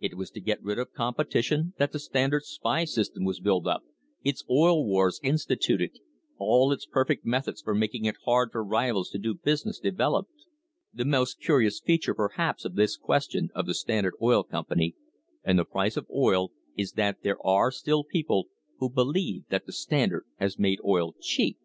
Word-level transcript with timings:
It 0.00 0.16
was 0.16 0.32
to 0.32 0.40
get 0.40 0.60
rid 0.64 0.80
of 0.80 0.92
competition 0.92 1.74
that 1.78 1.92
the 1.92 2.00
Standard's 2.00 2.48
spy 2.48 2.84
system 2.84 3.22
was 3.22 3.38
built 3.38 3.68
up, 3.68 3.84
its 4.24 4.44
oil 4.50 4.84
wars 4.84 5.20
instituted, 5.22 6.00
all 6.38 6.72
its 6.72 6.86
per 6.86 7.04
fect 7.04 7.24
methods 7.24 7.62
for 7.62 7.72
making 7.72 8.04
it 8.04 8.16
hard 8.24 8.50
for 8.50 8.64
rivals 8.64 9.10
to 9.10 9.18
do 9.18 9.32
business 9.32 9.78
developed. 9.78 10.32
The 10.92 11.04
most 11.04 11.38
curious 11.40 11.78
feature 11.80 12.14
perhaps 12.16 12.64
of 12.64 12.74
this 12.74 12.96
question 12.96 13.50
of 13.54 13.66
the 13.66 13.74
Standard 13.74 14.14
Oil 14.20 14.42
Company 14.42 14.96
and 15.44 15.56
the 15.56 15.64
price 15.64 15.96
of 15.96 16.08
oil 16.12 16.50
is 16.76 16.94
that 16.94 17.22
there 17.22 17.38
are 17.46 17.70
still 17.70 18.02
people 18.02 18.48
who 18.78 18.90
believe 18.90 19.44
that 19.50 19.66
the 19.66 19.72
Standard 19.72 20.26
has 20.40 20.58
made 20.58 20.80
oil 20.84 21.12
cheap! 21.20 21.58